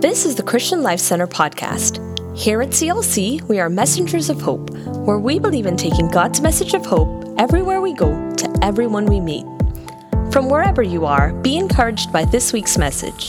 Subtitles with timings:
[0.00, 1.98] This is the Christian Life Center podcast.
[2.38, 6.72] Here at CLC, we are messengers of hope, where we believe in taking God's message
[6.72, 9.44] of hope everywhere we go to everyone we meet.
[10.30, 13.28] From wherever you are, be encouraged by this week's message.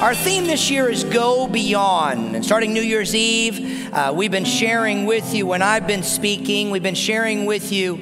[0.00, 2.34] Our theme this year is Go Beyond.
[2.34, 6.72] And starting New Year's Eve, uh, we've been sharing with you, when I've been speaking,
[6.72, 7.96] we've been sharing with you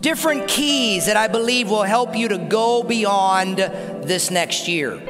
[0.00, 3.58] different keys that I believe will help you to go beyond
[4.08, 5.00] this next year.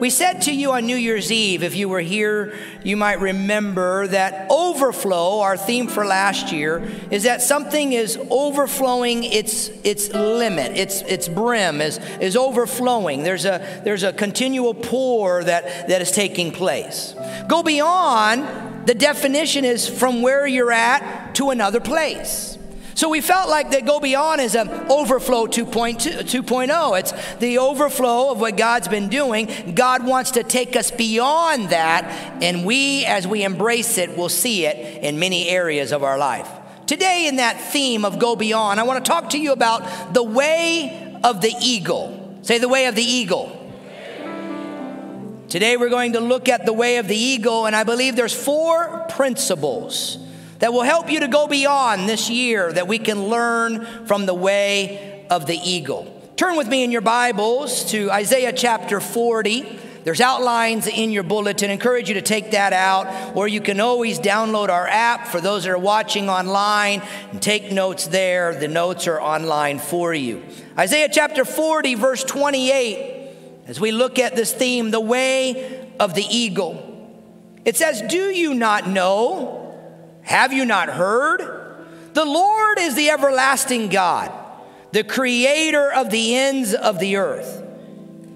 [0.00, 4.06] We said to you on New Year's Eve, if you were here, you might remember
[4.06, 10.76] that overflow, our theme for last year, is that something is overflowing its, its limit,
[10.76, 13.24] its, its brim is, is overflowing.
[13.24, 17.16] There's a, there's a continual pour that, that is taking place.
[17.48, 22.57] Go beyond, the definition is from where you're at to another place.
[22.98, 26.98] So we felt like that Go Beyond is an overflow 2.0.
[26.98, 29.72] It's the overflow of what God's been doing.
[29.76, 34.66] God wants to take us beyond that, and we, as we embrace it, will see
[34.66, 36.50] it in many areas of our life.
[36.86, 40.24] Today, in that theme of Go Beyond, I want to talk to you about the
[40.24, 42.40] way of the eagle.
[42.42, 43.54] Say the way of the eagle.
[45.48, 48.34] Today, we're going to look at the way of the eagle, and I believe there's
[48.34, 50.18] four principles
[50.58, 54.34] that will help you to go beyond this year, that we can learn from the
[54.34, 56.14] way of the eagle.
[56.36, 59.78] Turn with me in your Bibles to Isaiah chapter 40.
[60.04, 61.70] There's outlines in your bulletin.
[61.70, 65.64] Encourage you to take that out, or you can always download our app for those
[65.64, 68.54] that are watching online and take notes there.
[68.54, 70.44] The notes are online for you.
[70.78, 73.30] Isaiah chapter 40, verse 28,
[73.66, 76.84] as we look at this theme, the way of the eagle.
[77.64, 79.57] It says, Do you not know?
[80.28, 81.40] Have you not heard?
[82.12, 84.30] The Lord is the everlasting God,
[84.92, 87.64] the creator of the ends of the earth.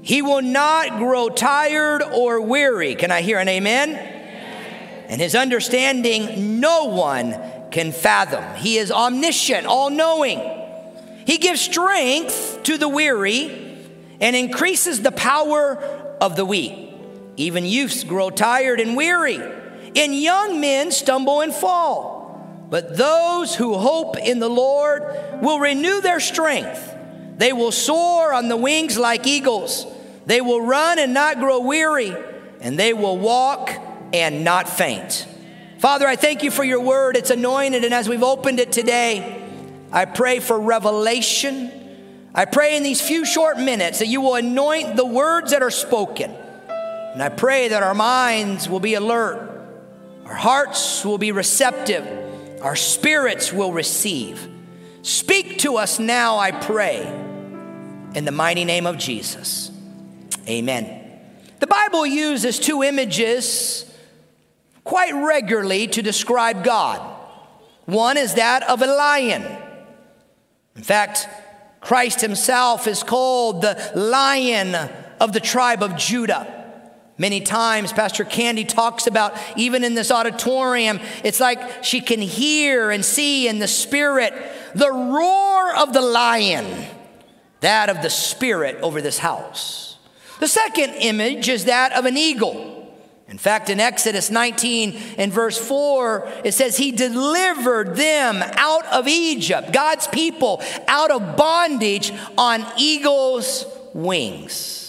[0.01, 2.95] He will not grow tired or weary.
[2.95, 3.91] Can I hear an amen?
[3.91, 5.07] amen?
[5.11, 7.39] And his understanding no one
[7.70, 8.42] can fathom.
[8.55, 10.41] He is omniscient, all knowing.
[11.27, 13.85] He gives strength to the weary
[14.19, 15.77] and increases the power
[16.23, 16.73] of the weak.
[17.36, 19.42] Even youths grow tired and weary
[19.95, 22.23] and young men stumble and fall.
[22.70, 25.03] But those who hope in the Lord
[25.42, 26.95] will renew their strength.
[27.36, 29.86] They will soar on the wings like eagles.
[30.25, 32.17] They will run and not grow weary,
[32.61, 33.70] and they will walk
[34.14, 35.27] and not faint.
[35.81, 37.17] Father, I thank you for your word.
[37.17, 39.42] It's anointed, and as we've opened it today,
[39.91, 41.70] I pray for revelation.
[42.35, 45.70] I pray in these few short minutes that you will anoint the words that are
[45.70, 46.31] spoken.
[46.31, 49.52] And I pray that our minds will be alert
[50.24, 52.06] our hearts will be receptive,
[52.62, 54.48] our spirits will receive.
[55.02, 57.02] Speak to us now, I pray,
[58.14, 59.70] in the mighty name of Jesus.
[60.48, 61.20] Amen.
[61.58, 63.84] The Bible uses two images
[64.84, 67.00] quite regularly to describe God.
[67.86, 69.44] One is that of a lion.
[70.77, 71.28] In fact,
[71.80, 74.74] Christ himself is called the lion
[75.20, 76.61] of the tribe of Judah.
[77.22, 82.90] Many times, Pastor Candy talks about, even in this auditorium, it's like she can hear
[82.90, 84.34] and see in the spirit
[84.74, 86.84] the roar of the lion,
[87.60, 89.98] that of the spirit over this house.
[90.40, 92.92] The second image is that of an eagle.
[93.28, 99.06] In fact, in Exodus 19 and verse 4, it says, He delivered them out of
[99.06, 104.82] Egypt, God's people, out of bondage on eagle's wings.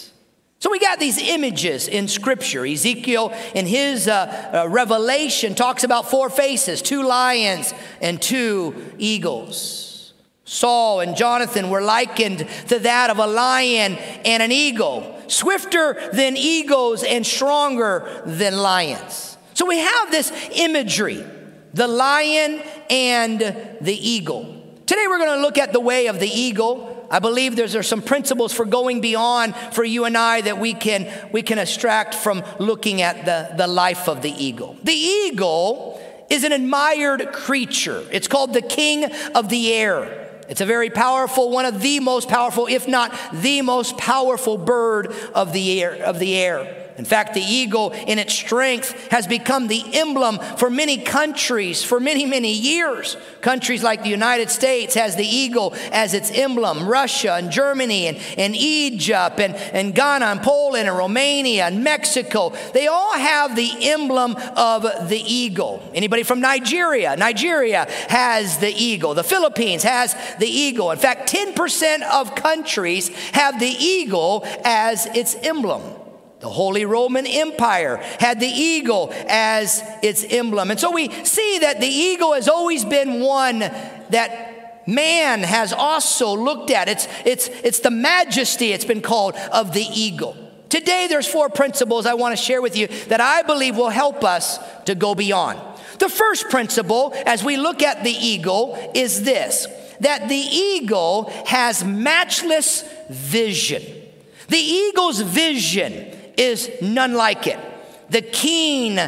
[0.64, 2.64] So we got these images in Scripture.
[2.64, 10.14] Ezekiel, in his uh, uh, revelation, talks about four faces two lions and two eagles.
[10.46, 16.34] Saul and Jonathan were likened to that of a lion and an eagle, swifter than
[16.34, 19.36] eagles and stronger than lions.
[19.52, 21.22] So we have this imagery
[21.74, 23.38] the lion and
[23.82, 24.62] the eagle.
[24.86, 27.88] Today we're going to look at the way of the eagle I believe there's, there's
[27.88, 32.14] some principles for going beyond for you and I that we can, we can extract
[32.14, 34.76] from looking at the, the life of the eagle.
[34.82, 36.00] The eagle
[36.30, 38.04] is an admired creature.
[38.10, 40.24] It's called the king of the air.
[40.48, 45.12] It's a very powerful, one of the most powerful, if not the most powerful bird
[45.34, 45.94] of the air.
[46.04, 46.83] Of the air.
[46.96, 51.98] In fact, the eagle, in its strength, has become the emblem for many countries for
[51.98, 53.16] many, many years.
[53.40, 56.88] Countries like the United States has the eagle as its emblem.
[56.88, 62.52] Russia and Germany and, and Egypt and, and Ghana and Poland and Romania and Mexico,
[62.72, 65.82] they all have the emblem of the eagle.
[65.94, 67.16] Anybody from Nigeria?
[67.16, 69.14] Nigeria has the eagle.
[69.14, 70.92] The Philippines has the eagle.
[70.92, 75.82] In fact, 10% of countries have the eagle as its emblem.
[76.44, 80.70] The Holy Roman Empire had the eagle as its emblem.
[80.70, 86.36] And so we see that the eagle has always been one that man has also
[86.36, 86.90] looked at.
[86.90, 90.36] It's, it's, it's the majesty, it's been called, of the eagle.
[90.68, 94.22] Today, there's four principles I want to share with you that I believe will help
[94.22, 95.58] us to go beyond.
[95.98, 99.66] The first principle, as we look at the eagle, is this
[100.00, 103.82] that the eagle has matchless vision.
[104.48, 107.58] The eagle's vision is none like it.
[108.10, 108.98] The keen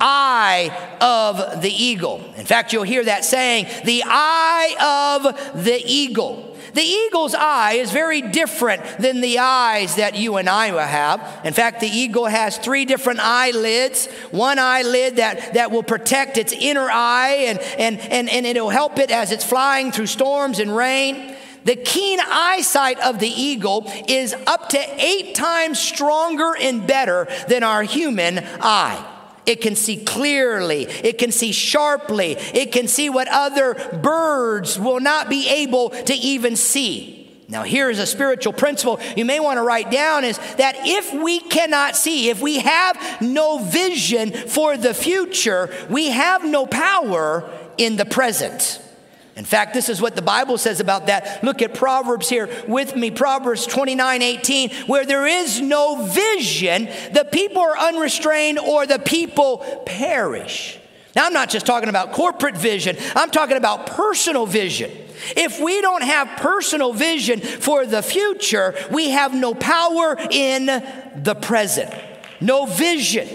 [0.00, 2.22] eye of the eagle.
[2.36, 6.54] In fact, you'll hear that saying, the eye of the eagle.
[6.74, 11.40] The eagle's eye is very different than the eyes that you and I will have.
[11.44, 14.06] In fact, the eagle has three different eyelids.
[14.32, 18.98] One eyelid that, that will protect its inner eye and, and, and, and it'll help
[18.98, 21.33] it as it's flying through storms and rain.
[21.64, 27.62] The keen eyesight of the eagle is up to eight times stronger and better than
[27.62, 29.10] our human eye.
[29.46, 30.84] It can see clearly.
[30.84, 32.32] It can see sharply.
[32.32, 37.20] It can see what other birds will not be able to even see.
[37.46, 41.12] Now, here is a spiritual principle you may want to write down is that if
[41.12, 47.48] we cannot see, if we have no vision for the future, we have no power
[47.76, 48.80] in the present.
[49.36, 51.42] In fact, this is what the Bible says about that.
[51.42, 57.26] Look at Proverbs here with me, Proverbs 29 18, where there is no vision, the
[57.30, 60.78] people are unrestrained or the people perish.
[61.16, 64.90] Now, I'm not just talking about corporate vision, I'm talking about personal vision.
[65.36, 71.34] If we don't have personal vision for the future, we have no power in the
[71.34, 71.92] present.
[72.40, 73.28] No vision.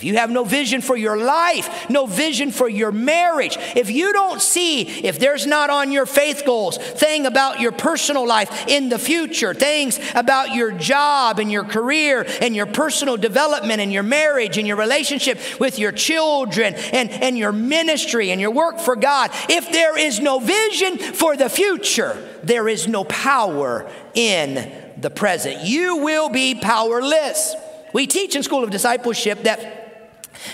[0.00, 4.14] If you have no vision for your life, no vision for your marriage, if you
[4.14, 8.88] don't see, if there's not on your faith goals, thing about your personal life in
[8.88, 14.02] the future, things about your job and your career and your personal development and your
[14.02, 18.96] marriage and your relationship with your children and, and your ministry and your work for
[18.96, 25.10] God, if there is no vision for the future, there is no power in the
[25.10, 25.66] present.
[25.66, 27.54] You will be powerless.
[27.92, 29.79] We teach in School of Discipleship that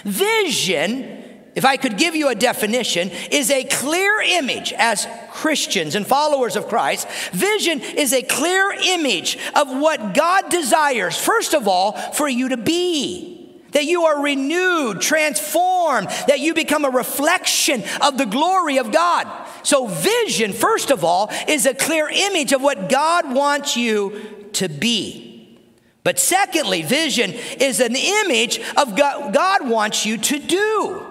[0.04, 1.24] Vision,
[1.54, 6.56] if I could give you a definition, is a clear image as Christians and followers
[6.56, 7.08] of Christ.
[7.32, 12.56] Vision is a clear image of what God desires, first of all, for you to
[12.56, 13.32] be.
[13.72, 19.26] That you are renewed, transformed, that you become a reflection of the glory of God.
[19.64, 24.68] So, vision, first of all, is a clear image of what God wants you to
[24.68, 25.35] be.
[26.06, 31.04] But secondly, vision is an image of God, God wants you to do.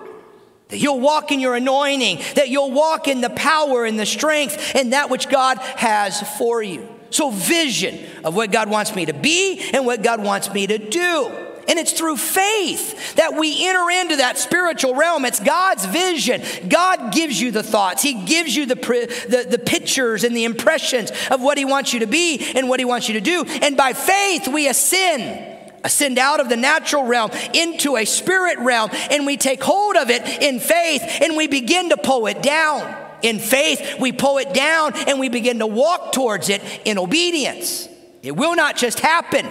[0.69, 4.73] That you'll walk in your anointing, that you'll walk in the power and the strength
[4.73, 6.87] and that which God has for you.
[7.09, 10.77] So, vision of what God wants me to be and what God wants me to
[10.77, 11.44] do.
[11.67, 15.25] And it's through faith that we enter into that spiritual realm.
[15.25, 16.41] It's God's vision.
[16.67, 21.11] God gives you the thoughts, He gives you the, the, the pictures and the impressions
[21.31, 23.43] of what He wants you to be and what He wants you to do.
[23.61, 25.53] And by faith, we ascend
[25.83, 30.09] ascend out of the natural realm into a spirit realm, and we take hold of
[30.09, 33.03] it in faith and we begin to pull it down.
[33.21, 37.87] In faith, we pull it down and we begin to walk towards it in obedience.
[38.21, 39.47] It will not just happen.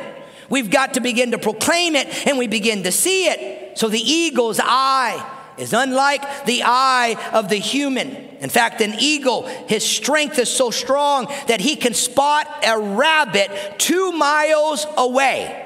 [0.50, 3.78] We've got to begin to proclaim it and we begin to see it.
[3.78, 8.08] So the eagle's eye is unlike the eye of the human.
[8.10, 13.50] In fact, an eagle, his strength is so strong that he can spot a rabbit
[13.78, 15.60] two miles away.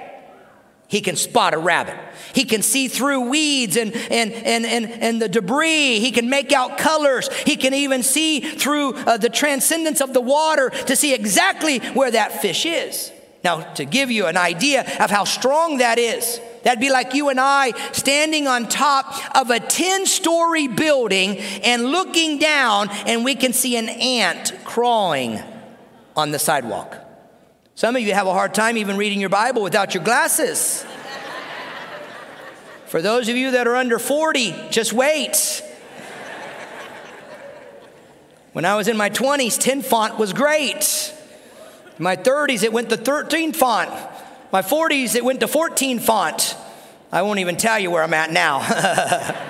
[0.89, 1.99] He can spot a rabbit.
[2.33, 6.01] He can see through weeds and, and, and, and, and the debris.
[6.01, 7.29] He can make out colors.
[7.45, 12.11] He can even see through uh, the transcendence of the water to see exactly where
[12.11, 13.13] that fish is.
[13.45, 17.29] Now, to give you an idea of how strong that is, that'd be like you
[17.29, 23.37] and I standing on top of a 10 story building and looking down, and we
[23.37, 25.41] can see an ant crawling
[26.17, 26.97] on the sidewalk.
[27.77, 30.85] Some of you have a hard time even reading your Bible without your glasses.
[32.87, 35.63] For those of you that are under 40, just wait.
[38.53, 41.15] When I was in my 20s, 10 font was great.
[41.99, 43.91] In my 30s, it went to 13 font.
[44.53, 46.57] My 40s, it went to 14 font.
[47.11, 48.61] I won't even tell you where I'm at now.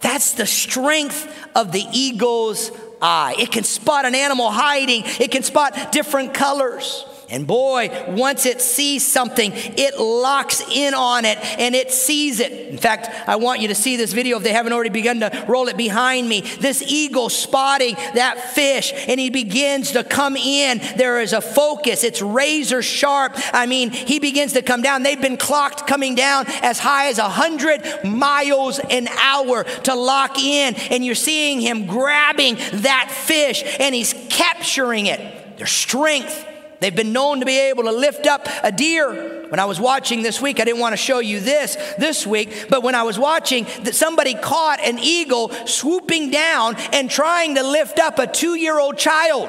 [0.00, 3.34] That's the strength of the eagle's eye.
[3.38, 7.04] It can spot an animal hiding, it can spot different colors.
[7.34, 12.52] And boy, once it sees something, it locks in on it and it sees it.
[12.52, 15.44] In fact, I want you to see this video if they haven't already begun to
[15.48, 16.42] roll it behind me.
[16.42, 20.78] This eagle spotting that fish and he begins to come in.
[20.96, 23.32] There is a focus, it's razor sharp.
[23.52, 25.02] I mean, he begins to come down.
[25.02, 30.76] They've been clocked coming down as high as 100 miles an hour to lock in.
[30.76, 35.58] And you're seeing him grabbing that fish and he's capturing it.
[35.58, 36.52] Their strength
[36.84, 39.46] They've been known to be able to lift up a deer.
[39.48, 42.66] When I was watching this week, I didn't want to show you this this week,
[42.68, 47.62] but when I was watching, that somebody caught an eagle swooping down and trying to
[47.62, 49.48] lift up a two year old child.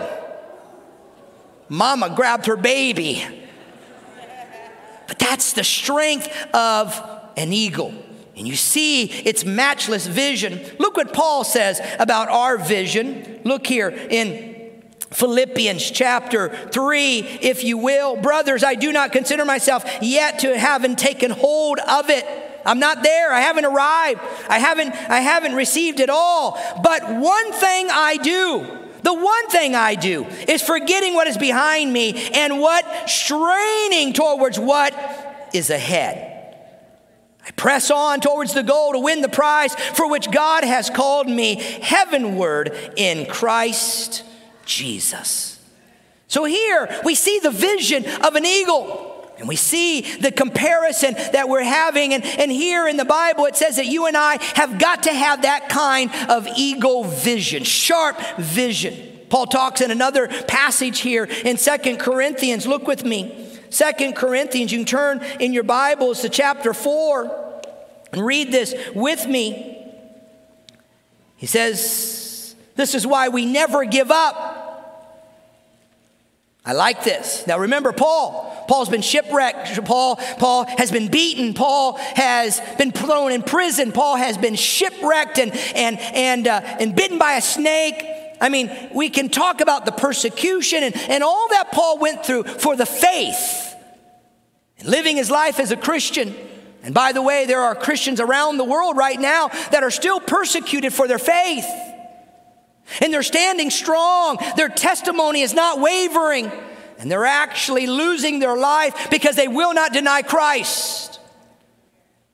[1.68, 3.26] Mama grabbed her baby.
[5.06, 6.98] But that's the strength of
[7.36, 7.94] an eagle.
[8.38, 10.62] And you see its matchless vision.
[10.80, 13.42] Look what Paul says about our vision.
[13.44, 14.55] Look here in
[15.16, 18.18] Philippians chapter 3, if you will.
[18.18, 22.26] Brothers, I do not consider myself yet to having taken hold of it.
[22.66, 23.32] I'm not there.
[23.32, 24.20] I haven't arrived.
[24.50, 26.60] I haven't, I haven't received it all.
[26.84, 28.66] But one thing I do,
[29.04, 34.60] the one thing I do is forgetting what is behind me and what straining towards
[34.60, 34.94] what
[35.54, 36.34] is ahead.
[37.48, 41.30] I press on towards the goal to win the prize for which God has called
[41.30, 44.24] me heavenward in Christ
[44.66, 45.60] Jesus.
[46.28, 49.14] So here we see the vision of an eagle.
[49.38, 52.14] And we see the comparison that we're having.
[52.14, 55.14] And, and here in the Bible, it says that you and I have got to
[55.14, 58.94] have that kind of eagle vision, sharp vision.
[59.30, 62.66] Paul talks in another passage here in Second Corinthians.
[62.66, 63.60] Look with me.
[63.70, 67.62] Second Corinthians, you can turn in your Bibles to chapter 4
[68.14, 69.94] and read this with me.
[71.36, 72.25] He says,
[72.76, 74.66] this is why we never give up.
[76.66, 77.46] I like this.
[77.46, 78.66] Now remember Paul.
[78.68, 79.86] Paul's been shipwrecked.
[79.86, 81.54] Paul, Paul has been beaten.
[81.54, 83.92] Paul has been thrown in prison.
[83.92, 88.04] Paul has been shipwrecked and, and, and, uh, and bitten by a snake.
[88.42, 92.46] I mean, we can talk about the persecution and, and all that Paul went through
[92.46, 93.76] for the faith
[94.80, 96.36] and living his life as a Christian.
[96.82, 100.20] And by the way, there are Christians around the world right now that are still
[100.20, 101.66] persecuted for their faith.
[103.02, 104.38] And they're standing strong.
[104.58, 106.52] Their testimony is not wavering.
[106.98, 111.20] And they're actually losing their life because they will not deny Christ.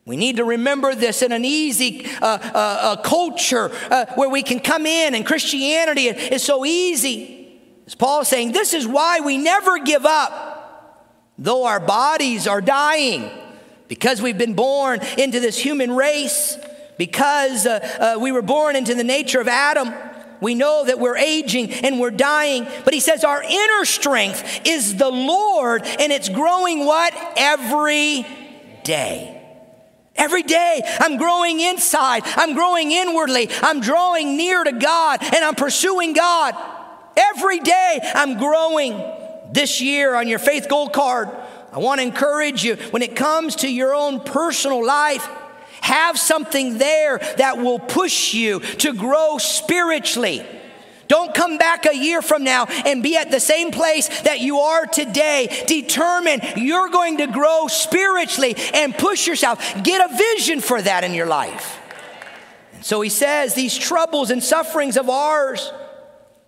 [0.05, 3.69] We need to remember this in an easy uh, uh, uh, culture
[4.15, 7.59] where we can come in and Christianity is so easy.
[7.85, 12.61] As Paul is saying, this is why we never give up, though our bodies are
[12.61, 13.29] dying,
[13.87, 16.57] because we've been born into this human race,
[16.97, 19.93] because uh, uh, we were born into the nature of Adam.
[20.41, 24.97] We know that we're aging and we're dying, but he says our inner strength is
[24.97, 27.13] the Lord and it's growing what?
[27.37, 28.25] Every
[28.83, 29.37] day.
[30.15, 35.55] Every day I'm growing inside, I'm growing inwardly, I'm drawing near to God and I'm
[35.55, 36.55] pursuing God.
[37.15, 39.01] Every day I'm growing.
[39.53, 41.29] This year on your faith gold card,
[41.73, 45.27] I want to encourage you when it comes to your own personal life,
[45.81, 50.45] have something there that will push you to grow spiritually.
[51.07, 54.59] Don't come back a year from now and be at the same place that you
[54.59, 55.63] are today.
[55.67, 59.59] Determine you're going to grow spiritually and push yourself.
[59.83, 61.79] Get a vision for that in your life.
[62.73, 65.73] And so he says, These troubles and sufferings of ours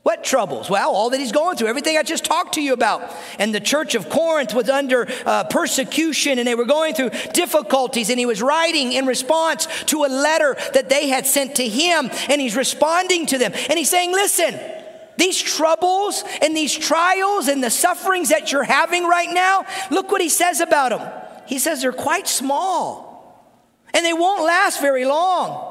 [0.04, 0.70] what troubles?
[0.70, 3.10] Well, all that he's going through, everything I just talked to you about.
[3.40, 8.10] And the church of Corinth was under uh, persecution and they were going through difficulties.
[8.10, 12.10] And he was writing in response to a letter that they had sent to him.
[12.28, 13.54] And he's responding to them.
[13.70, 14.60] And he's saying, Listen,
[15.18, 20.20] these troubles and these trials and the sufferings that you're having right now, look what
[20.20, 21.24] he says about them.
[21.48, 23.14] He says they're quite small
[23.94, 25.70] and they won't last very long.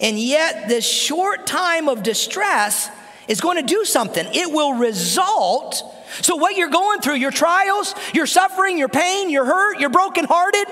[0.00, 2.88] And yet, this short time of distress
[3.30, 4.26] is going to do something.
[4.34, 5.82] It will result.
[6.20, 10.66] So, what you're going through, your trials, your suffering, your pain, your hurt, your brokenhearted,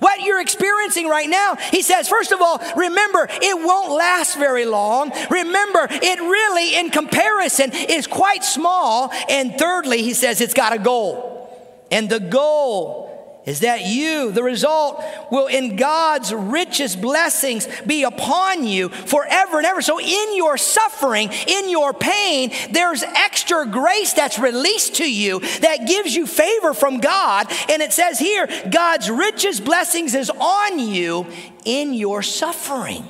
[0.00, 4.66] what you're experiencing right now, he says, first of all, remember, it won't last very
[4.66, 5.10] long.
[5.30, 9.10] Remember, it really, in comparison, is quite small.
[9.30, 11.86] And thirdly, he says, it's got a goal.
[11.90, 13.07] And the goal
[13.48, 19.66] is that you, the result, will in God's richest blessings be upon you forever and
[19.66, 19.80] ever.
[19.80, 25.88] So, in your suffering, in your pain, there's extra grace that's released to you that
[25.88, 27.50] gives you favor from God.
[27.70, 31.26] And it says here, God's richest blessings is on you
[31.64, 33.08] in your suffering.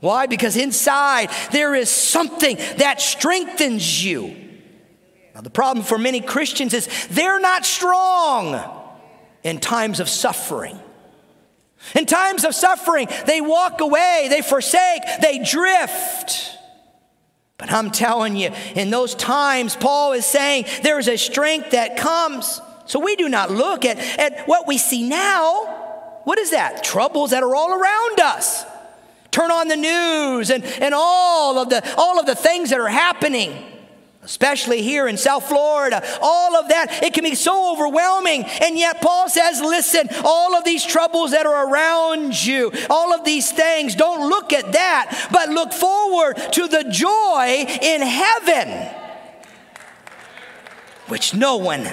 [0.00, 0.24] Why?
[0.24, 4.34] Because inside there is something that strengthens you.
[5.34, 8.75] Now, the problem for many Christians is they're not strong
[9.46, 10.78] in times of suffering.
[11.94, 16.50] In times of suffering, they walk away, they forsake, they drift.
[17.56, 22.60] But I'm telling you, in those times, Paul is saying there's a strength that comes.
[22.86, 26.20] So we do not look at, at what we see now.
[26.24, 26.82] What is that?
[26.82, 28.64] Troubles that are all around us.
[29.30, 32.88] Turn on the news and, and all, of the, all of the things that are
[32.88, 33.75] happening
[34.26, 38.42] especially here in South Florida, all of that, it can be so overwhelming.
[38.42, 43.24] And yet, Paul says, listen, all of these troubles that are around you, all of
[43.24, 48.92] these things, don't look at that, but look forward to the joy in heaven,
[51.06, 51.88] which no one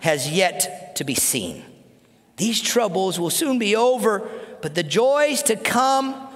[0.00, 1.64] has yet to be seen.
[2.36, 4.28] These troubles will soon be over,
[4.60, 6.28] but the joys to come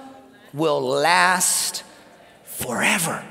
[0.53, 1.83] will last
[2.43, 3.23] forever.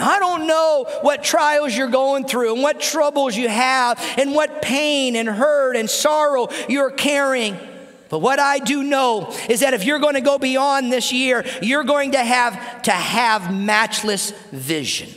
[0.00, 4.62] I don't know what trials you're going through and what troubles you have and what
[4.62, 7.58] pain and hurt and sorrow you're carrying.
[8.08, 11.44] But what I do know is that if you're going to go beyond this year,
[11.60, 15.12] you're going to have to have matchless vision.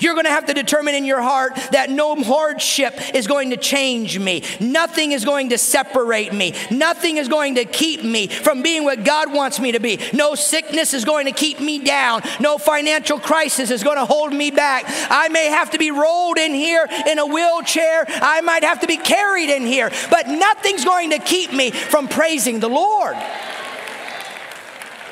[0.00, 3.56] You're going to have to determine in your heart that no hardship is going to
[3.56, 4.42] change me.
[4.60, 6.54] Nothing is going to separate me.
[6.70, 9.98] Nothing is going to keep me from being what God wants me to be.
[10.12, 12.22] No sickness is going to keep me down.
[12.40, 14.84] No financial crisis is going to hold me back.
[15.10, 18.04] I may have to be rolled in here in a wheelchair.
[18.08, 22.08] I might have to be carried in here, but nothing's going to keep me from
[22.08, 23.16] praising the Lord.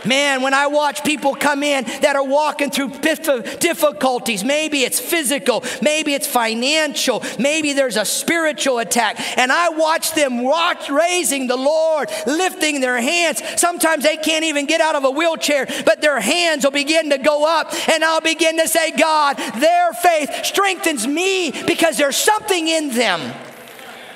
[0.07, 5.65] Man, when I watch people come in that are walking through difficulties, maybe it's physical,
[5.83, 11.57] maybe it's financial, maybe there's a spiritual attack, and I watch them watch raising the
[11.57, 13.43] Lord, lifting their hands.
[13.57, 17.19] Sometimes they can't even get out of a wheelchair, but their hands will begin to
[17.19, 22.69] go up, and I'll begin to say, God, their faith strengthens me because there's something
[22.69, 23.21] in them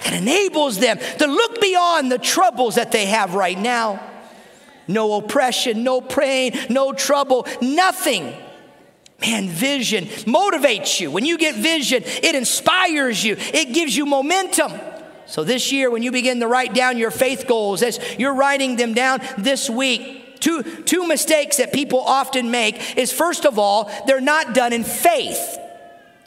[0.05, 4.10] that enables them to look beyond the troubles that they have right now
[4.93, 8.35] no oppression, no pain, no trouble, nothing.
[9.21, 11.11] Man, vision motivates you.
[11.11, 14.73] When you get vision, it inspires you, it gives you momentum.
[15.27, 18.75] So, this year, when you begin to write down your faith goals, as you're writing
[18.75, 23.93] them down this week, two, two mistakes that people often make is first of all,
[24.07, 25.60] they're not done in faith.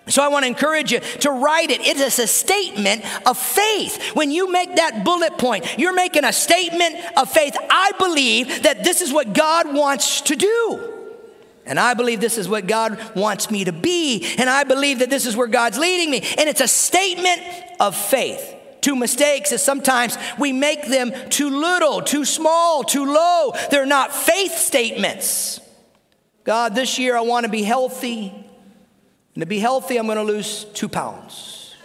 [0.08, 1.80] So I want to encourage you to write it.
[1.80, 4.02] It is a statement of faith.
[4.14, 7.56] When you make that bullet point, you're making a statement of faith.
[7.70, 10.94] I believe that this is what God wants to do.
[11.66, 14.36] And I believe this is what God wants me to be.
[14.38, 16.22] And I believe that this is where God's leading me.
[16.38, 17.42] And it's a statement
[17.80, 18.56] of faith.
[18.82, 23.54] Two mistakes is sometimes we make them too little, too small, too low.
[23.72, 25.62] They're not faith statements.
[26.44, 28.43] God, this year I want to be healthy.
[29.36, 31.76] And to be healthy, I'm going to lose two pounds.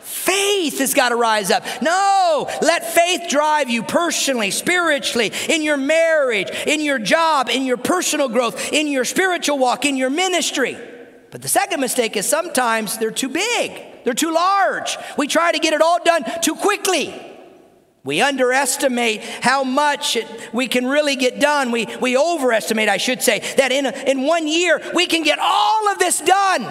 [0.00, 1.64] faith has got to rise up.
[1.82, 7.78] No, let faith drive you personally, spiritually, in your marriage, in your job, in your
[7.78, 10.76] personal growth, in your spiritual walk, in your ministry.
[11.30, 14.96] But the second mistake is sometimes they're too big, they're too large.
[15.16, 17.29] We try to get it all done too quickly.
[18.02, 21.70] We underestimate how much it, we can really get done.
[21.70, 25.38] We, we overestimate, I should say, that in, a, in one year we can get
[25.38, 26.66] all of this done.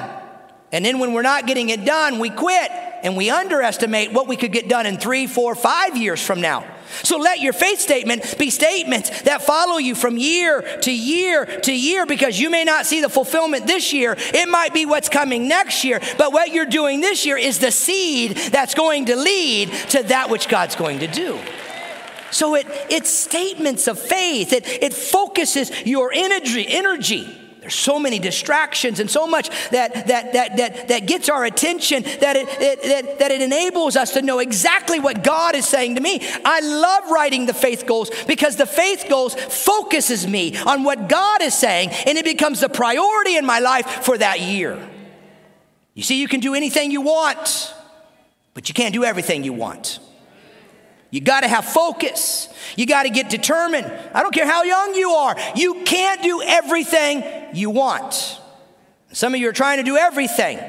[0.72, 2.72] And then when we're not getting it done, we quit
[3.04, 6.66] and we underestimate what we could get done in three, four, five years from now.
[7.04, 11.74] So let your faith statement be statements that follow you from year to year to
[11.74, 14.16] year because you may not see the fulfillment this year.
[14.18, 17.72] It might be what's coming next year, but what you're doing this year is the
[17.72, 21.40] seed that's going to lead to that which God's going to do.
[22.32, 24.54] So it, it's statements of faith.
[24.54, 27.36] It, it focuses your energy, energy
[27.70, 32.02] there's so many distractions and so much that, that, that, that, that gets our attention
[32.02, 35.94] that it, it, that, that it enables us to know exactly what God is saying
[35.94, 36.20] to me.
[36.44, 41.44] I love writing the faith goals because the faith goals focuses me on what God
[41.44, 44.84] is saying and it becomes the priority in my life for that year.
[45.94, 47.72] You see, you can do anything you want,
[48.56, 50.00] but you can't do everything you want.
[51.12, 52.52] You got to have focus.
[52.76, 53.86] You got to get determined.
[54.14, 58.40] I don't care how young you are, you can't do everything you want.
[59.12, 60.60] Some of you are trying to do everything.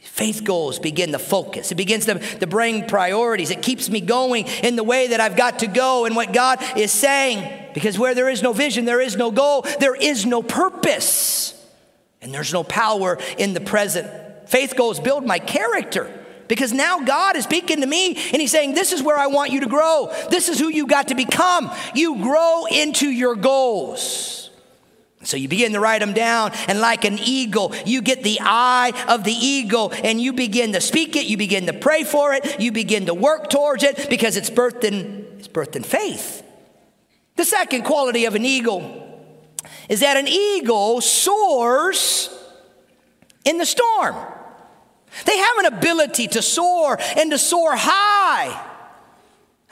[0.00, 1.72] Faith goals begin to focus.
[1.72, 3.50] It begins to, to bring priorities.
[3.50, 6.58] It keeps me going in the way that I've got to go and what God
[6.76, 7.70] is saying.
[7.72, 11.54] Because where there is no vision, there is no goal, there is no purpose,
[12.20, 14.08] and there's no power in the present.
[14.48, 16.12] Faith goals build my character
[16.48, 19.52] because now God is speaking to me and He's saying, This is where I want
[19.52, 20.12] you to grow.
[20.30, 21.70] This is who you got to become.
[21.94, 24.49] You grow into your goals.
[25.22, 28.92] So you begin to write them down, and like an eagle, you get the eye
[29.06, 32.58] of the eagle, and you begin to speak it, you begin to pray for it,
[32.58, 36.42] you begin to work towards it because it's birthed in, it's birthed in faith.
[37.36, 39.08] The second quality of an eagle
[39.90, 42.30] is that an eagle soars
[43.44, 44.16] in the storm.
[45.26, 48.69] They have an ability to soar and to soar high.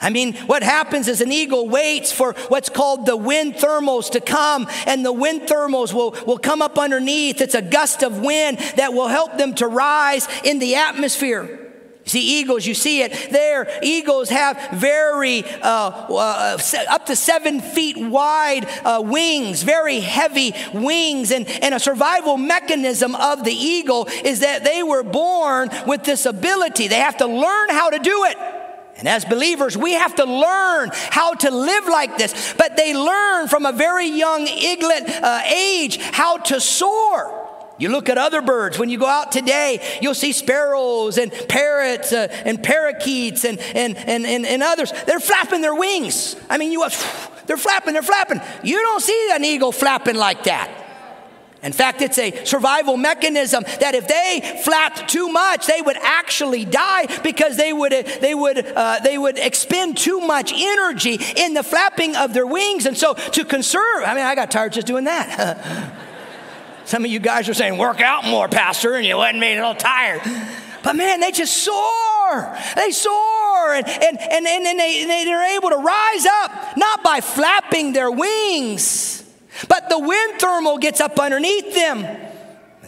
[0.01, 4.21] I mean, what happens is an eagle waits for what's called the wind thermals to
[4.21, 7.41] come, and the wind thermals will, will come up underneath.
[7.41, 11.65] It's a gust of wind that will help them to rise in the atmosphere.
[12.05, 13.67] See, eagles, you see it there.
[13.83, 16.57] Eagles have very, uh, uh,
[16.89, 21.31] up to seven feet wide uh, wings, very heavy wings.
[21.31, 26.25] And, and a survival mechanism of the eagle is that they were born with this
[26.25, 26.87] ability.
[26.87, 28.58] They have to learn how to do it.
[28.99, 32.53] And as believers, we have to learn how to live like this.
[32.57, 37.47] But they learn from a very young eaglet uh, age how to soar.
[37.77, 38.77] You look at other birds.
[38.77, 43.95] When you go out today, you'll see sparrows and parrots uh, and parakeets and, and,
[43.95, 44.91] and, and, and others.
[45.07, 46.35] They're flapping their wings.
[46.49, 46.85] I mean, you,
[47.45, 48.41] they're flapping, they're flapping.
[48.63, 50.88] You don't see an eagle flapping like that.
[51.61, 56.63] In fact, it's a survival mechanism that if they flapped too much, they would actually
[56.63, 61.63] die because they would, they would, uh, they would expend too much energy in the
[61.63, 62.85] flapping of their wings.
[62.85, 65.93] And so to conserve, I mean, I got tired just doing that.
[66.85, 69.61] Some of you guys are saying, work out more, Pastor, and you wasn't made a
[69.61, 70.21] little tired.
[70.81, 72.57] But man, they just soar.
[72.77, 77.19] They soar and, and, and, and, and they, they're able to rise up, not by
[77.19, 79.18] flapping their wings
[79.67, 82.05] but the wind thermal gets up underneath them.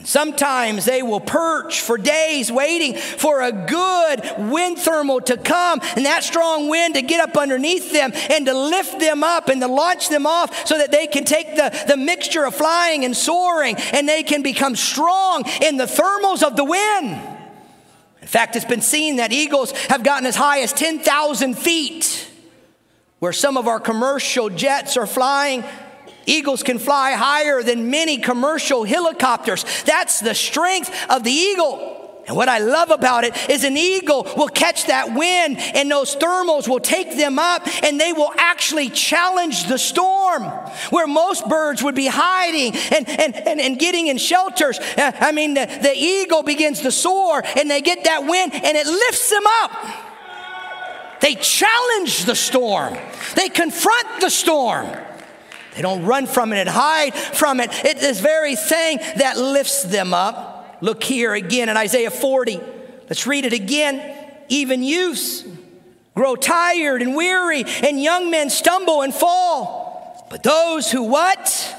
[0.02, 5.80] And sometimes they will perch for days waiting for a good wind thermal to come
[5.96, 9.62] and that strong wind to get up underneath them and to lift them up and
[9.62, 13.16] to launch them off so that they can take the, the mixture of flying and
[13.16, 17.38] soaring and they can become strong in the thermals of the wind.
[18.22, 22.28] In fact, it's been seen that eagles have gotten as high as 10,000 feet,
[23.20, 25.64] where some of our commercial jets are flying
[26.26, 29.66] Eagles can fly higher than many commercial helicopters.
[29.84, 32.02] That's the strength of the eagle.
[32.28, 36.16] And what I love about it is an eagle will catch that wind and those
[36.16, 40.44] thermals will take them up and they will actually challenge the storm
[40.92, 44.80] where most birds would be hiding and, and, and, and getting in shelters.
[44.80, 48.78] Uh, I mean, the, the eagle begins to soar and they get that wind and
[48.78, 49.72] it lifts them up.
[51.22, 52.98] They challenge the storm,
[53.36, 54.88] they confront the storm.
[55.76, 57.70] They don't run from it and hide from it.
[57.86, 60.78] It's this very thing that lifts them up.
[60.82, 62.60] Look here again in Isaiah 40.
[63.10, 64.18] Let's read it again.
[64.50, 65.46] Even youths
[66.16, 70.28] grow tired and weary, and young men stumble and fall.
[70.30, 71.76] But those who what?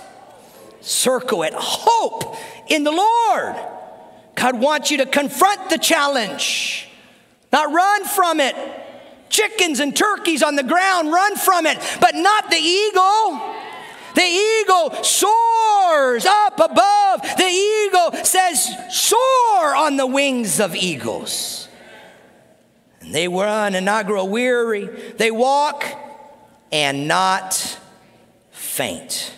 [0.81, 1.53] Circle it.
[1.55, 2.37] Hope
[2.69, 3.57] in the Lord.
[4.35, 6.89] God wants you to confront the challenge,
[7.53, 8.57] not run from it.
[9.29, 13.62] Chickens and turkeys on the ground, run from it, but not the eagle.
[14.15, 17.23] The eagle soars up above.
[17.37, 21.69] The eagle says, Soar on the wings of eagles.
[23.01, 24.87] And they run and not grow weary.
[24.87, 25.85] They walk
[26.71, 27.79] and not
[28.51, 29.35] faint.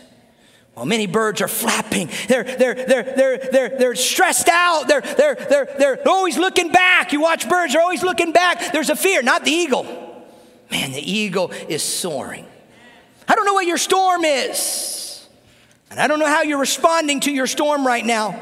[0.74, 2.10] Well, many birds are flapping.
[2.28, 4.88] They're, they're, they're, they're, they're, they're stressed out.
[4.88, 7.12] They're, they're, they're, they're always looking back.
[7.12, 8.72] You watch birds, they're always looking back.
[8.72, 9.84] There's a fear, not the eagle.
[10.70, 12.46] Man, the eagle is soaring.
[13.28, 15.26] I don't know what your storm is.
[15.90, 18.40] And I don't know how you're responding to your storm right now.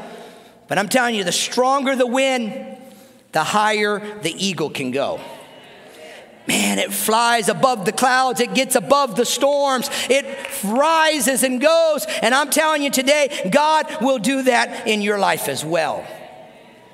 [0.68, 2.78] But I'm telling you, the stronger the wind,
[3.32, 5.20] the higher the eagle can go.
[6.48, 8.40] Man, it flies above the clouds.
[8.40, 9.88] It gets above the storms.
[10.10, 10.24] It
[10.64, 12.04] rises and goes.
[12.20, 16.04] And I'm telling you today, God will do that in your life as well.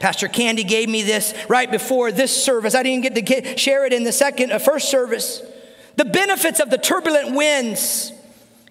[0.00, 2.74] Pastor Candy gave me this right before this service.
[2.74, 5.42] I didn't get to share it in the second, uh, first service.
[5.98, 8.12] The benefits of the turbulent winds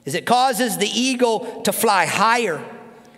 [0.05, 2.63] is it causes the eagle to fly higher.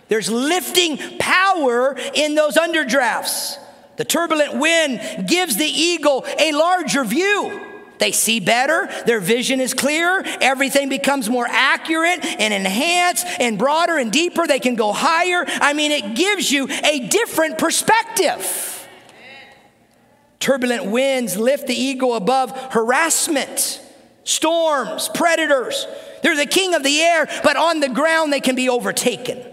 [0.07, 3.59] There's lifting power in those underdrafts.
[3.97, 7.61] The turbulent wind gives the eagle a larger view.
[7.99, 13.99] They see better, their vision is clearer, everything becomes more accurate and enhanced and broader
[13.99, 14.47] and deeper.
[14.47, 15.45] They can go higher.
[15.47, 18.87] I mean, it gives you a different perspective.
[20.39, 23.85] Turbulent winds lift the eagle above harassment
[24.29, 25.87] storms, predators.
[26.21, 29.43] They're the king of the air, but on the ground they can be overtaken.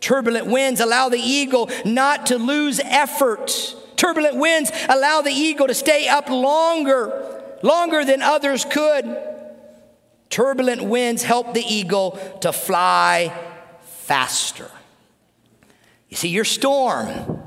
[0.00, 3.74] Turbulent winds allow the eagle not to lose effort.
[3.96, 9.04] Turbulent winds allow the eagle to stay up longer, longer than others could.
[10.30, 13.32] Turbulent winds help the eagle to fly
[13.82, 14.70] faster.
[16.08, 17.42] You see, your storm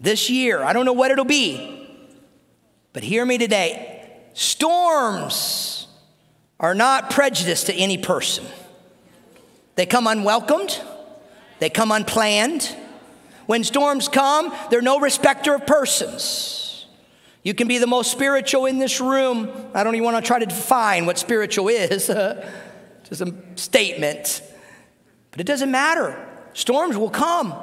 [0.00, 1.88] this year, I don't know what it'll be,
[2.92, 3.95] but hear me today.
[4.36, 5.88] Storms
[6.60, 8.44] are not prejudiced to any person.
[9.76, 10.78] They come unwelcomed,
[11.58, 12.76] they come unplanned.
[13.46, 16.86] When storms come, they're no respecter of persons.
[17.44, 19.50] You can be the most spiritual in this room.
[19.72, 22.06] I don't even want to try to define what spiritual is,
[23.08, 24.42] just a statement.
[25.30, 26.28] But it doesn't matter.
[26.52, 27.54] Storms will come.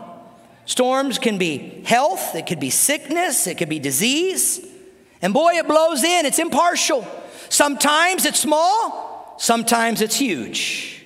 [0.65, 4.72] Storms can be health, it could be sickness, it could be disease.
[5.23, 7.07] And boy, it blows in, it's impartial.
[7.47, 11.05] Sometimes it's small, sometimes it's huge.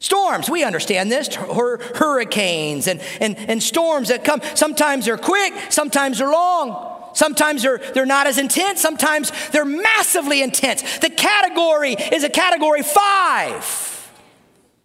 [0.00, 4.40] Storms, we understand this, hurricanes and, and, and storms that come.
[4.54, 6.96] Sometimes they're quick, sometimes they're long.
[7.14, 10.98] Sometimes they're, they're not as intense, sometimes they're massively intense.
[10.98, 14.12] The category is a category five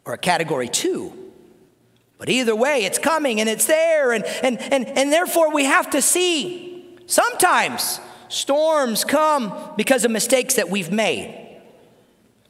[0.06, 1.12] or a category two.
[2.20, 5.90] But either way, it's coming and it's there, and, and, and, and therefore we have
[5.92, 6.98] to see.
[7.06, 8.00] Sometimes
[8.34, 11.40] storms come because of mistakes that we've made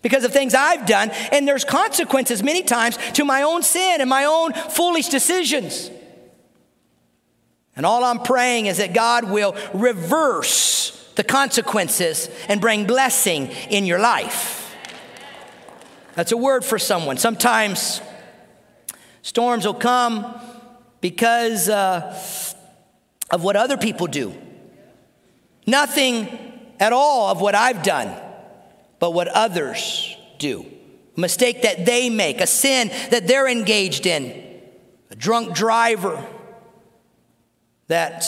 [0.02, 4.10] because of things I've done, and there's consequences many times to my own sin and
[4.10, 5.90] my own foolish decisions.
[7.78, 13.86] And all I'm praying is that God will reverse the consequences and bring blessing in
[13.86, 14.76] your life.
[16.16, 17.16] That's a word for someone.
[17.16, 18.02] Sometimes
[19.24, 20.38] Storms will come
[21.00, 22.14] because uh,
[23.32, 24.36] of what other people do.
[25.66, 26.28] Nothing
[26.80, 28.14] at all of what I've done,
[29.00, 30.66] but what others do.
[31.16, 34.62] A mistake that they make, a sin that they're engaged in,
[35.12, 36.26] a drunk driver
[37.88, 38.26] that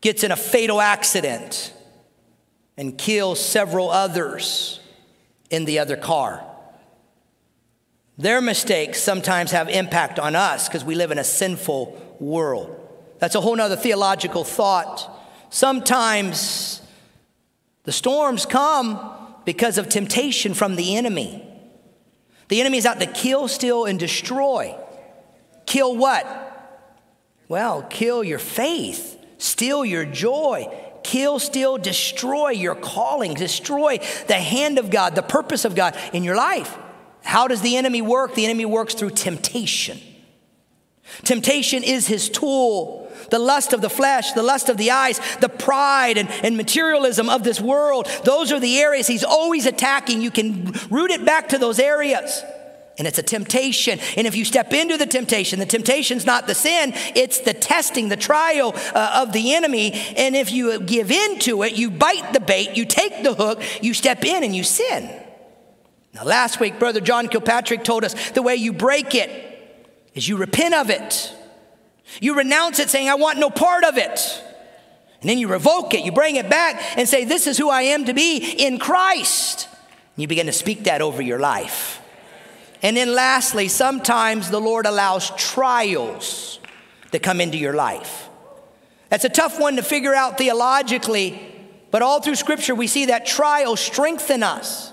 [0.00, 1.74] gets in a fatal accident
[2.76, 4.80] and kills several others
[5.50, 6.42] in the other car.
[8.16, 12.76] Their mistakes sometimes have impact on us because we live in a sinful world.
[13.18, 15.09] That's a whole nother theological thought.
[15.50, 16.80] Sometimes
[17.82, 18.98] the storms come
[19.44, 21.46] because of temptation from the enemy.
[22.48, 24.76] The enemy is out to kill, steal, and destroy.
[25.66, 26.26] Kill what?
[27.48, 30.66] Well, kill your faith, steal your joy,
[31.02, 36.22] kill, steal, destroy your calling, destroy the hand of God, the purpose of God in
[36.22, 36.76] your life.
[37.22, 38.34] How does the enemy work?
[38.34, 39.98] The enemy works through temptation.
[41.24, 42.99] Temptation is his tool.
[43.30, 47.28] The lust of the flesh, the lust of the eyes, the pride and, and materialism
[47.28, 50.22] of this world, those are the areas he's always attacking.
[50.22, 52.42] You can root it back to those areas.
[52.98, 53.98] And it's a temptation.
[54.16, 58.10] And if you step into the temptation, the temptation's not the sin, it's the testing,
[58.10, 59.92] the trial uh, of the enemy.
[60.16, 63.62] And if you give in to it, you bite the bait, you take the hook,
[63.80, 65.08] you step in and you sin.
[66.12, 69.30] Now, last week, Brother John Kilpatrick told us the way you break it
[70.12, 71.34] is you repent of it.
[72.20, 74.42] You renounce it, saying, I want no part of it.
[75.20, 77.82] And then you revoke it, you bring it back and say, This is who I
[77.82, 79.68] am to be in Christ.
[80.16, 82.00] And you begin to speak that over your life.
[82.82, 86.58] And then, lastly, sometimes the Lord allows trials
[87.12, 88.28] to come into your life.
[89.10, 91.40] That's a tough one to figure out theologically,
[91.90, 94.92] but all through Scripture, we see that trials strengthen us.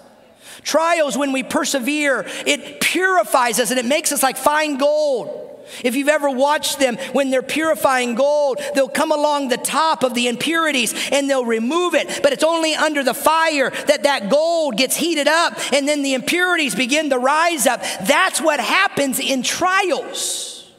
[0.64, 5.57] Trials, when we persevere, it purifies us and it makes us like fine gold.
[5.84, 10.14] If you've ever watched them when they're purifying gold, they'll come along the top of
[10.14, 12.22] the impurities and they'll remove it.
[12.24, 16.14] But it's only under the fire that that gold gets heated up and then the
[16.14, 17.82] impurities begin to rise up.
[18.02, 20.72] That's what happens in trials.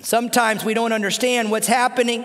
[0.00, 2.24] Sometimes we don't understand what's happening.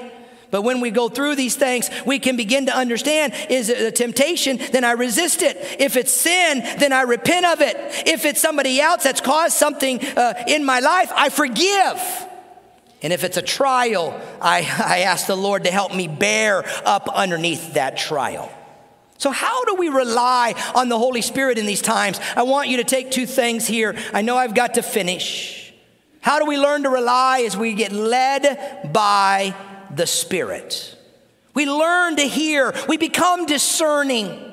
[0.51, 3.91] But when we go through these things, we can begin to understand is it a
[3.91, 5.57] temptation, then I resist it.
[5.79, 7.75] If it's sin, then I repent of it.
[8.07, 12.01] If it's somebody else that's caused something uh, in my life, I forgive.
[13.01, 17.07] And if it's a trial, I, I ask the Lord to help me bear up
[17.07, 18.51] underneath that trial.
[19.17, 22.19] So, how do we rely on the Holy Spirit in these times?
[22.37, 23.97] I want you to take two things here.
[24.13, 25.73] I know I've got to finish.
[26.21, 29.53] How do we learn to rely as we get led by
[29.95, 30.95] the Spirit.
[31.53, 34.45] We learn to hear, we become discerning.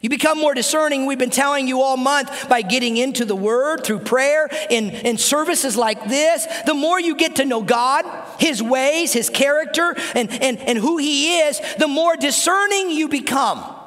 [0.00, 1.06] You become more discerning.
[1.06, 5.18] We've been telling you all month by getting into the Word through prayer in, in
[5.18, 6.46] services like this.
[6.66, 8.04] The more you get to know God,
[8.38, 13.77] His ways, His character, and, and, and who He is, the more discerning you become.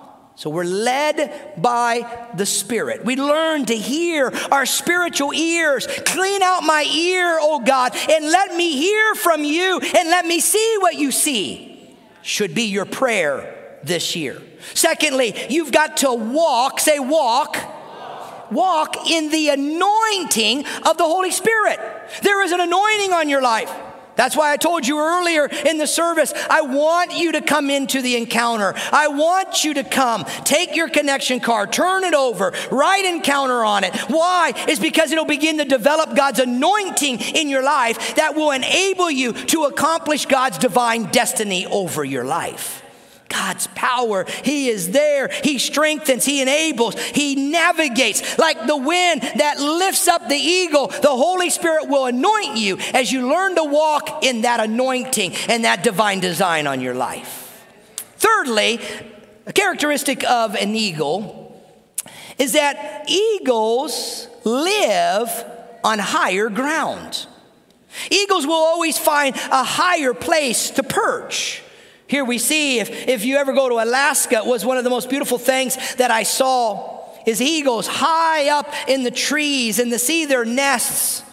[0.42, 3.06] So we're led by the Spirit.
[3.06, 5.86] We learn to hear our spiritual ears.
[5.86, 10.40] Clean out my ear, oh God, and let me hear from you and let me
[10.40, 14.42] see what you see, should be your prayer this year.
[14.74, 17.56] Secondly, you've got to walk, say walk,
[18.52, 21.80] walk in the anointing of the Holy Spirit.
[22.24, 23.72] There is an anointing on your life.
[24.15, 28.02] That's why I told you earlier in the service, I want you to come into
[28.02, 28.74] the encounter.
[28.91, 30.26] I want you to come.
[30.43, 33.95] Take your connection card, turn it over, write encounter on it.
[34.10, 34.54] Why?
[34.67, 39.34] Is because it'll begin to develop God's anointing in your life that will enable you
[39.34, 42.84] to accomplish God's divine destiny over your life.
[43.32, 44.26] God's power.
[44.44, 45.30] He is there.
[45.44, 48.38] He strengthens, He enables, He navigates.
[48.38, 53.12] Like the wind that lifts up the eagle, the Holy Spirit will anoint you as
[53.12, 57.65] you learn to walk in that anointing and that divine design on your life.
[58.17, 58.80] Thirdly,
[59.46, 61.62] a characteristic of an eagle
[62.38, 65.46] is that eagles live
[65.84, 67.28] on higher ground.
[68.10, 71.62] Eagles will always find a higher place to perch.
[72.12, 74.89] Here we see, if, if you ever go to Alaska, it was one of the
[74.89, 79.97] most beautiful things that I saw is eagles high up in the trees and to
[79.97, 81.24] see their nests.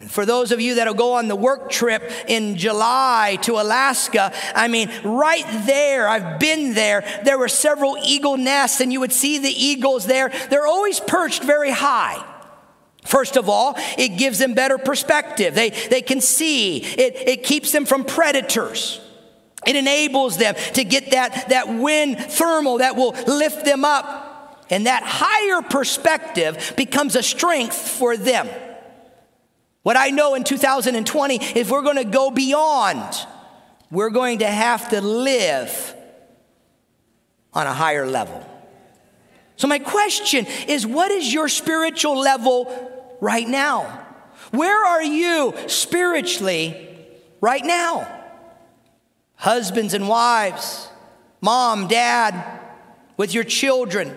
[0.00, 4.32] And for those of you that'll go on the work trip in July to Alaska,
[4.54, 7.04] I mean, right there, I've been there.
[7.22, 10.32] There were several eagle nests, and you would see the eagles there.
[10.48, 12.24] They're always perched very high.
[13.04, 15.54] First of all, it gives them better perspective.
[15.54, 19.02] They, they can see, it, it keeps them from predators.
[19.66, 24.66] It enables them to get that, that wind thermal that will lift them up.
[24.70, 28.48] And that higher perspective becomes a strength for them.
[29.82, 33.14] What I know in 2020 is we're going to go beyond.
[33.90, 35.94] We're going to have to live
[37.52, 38.44] on a higher level.
[39.56, 44.04] So, my question is what is your spiritual level right now?
[44.50, 46.88] Where are you spiritually
[47.40, 48.15] right now?
[49.36, 50.88] Husbands and wives,
[51.40, 52.60] mom, dad,
[53.16, 54.14] with your children.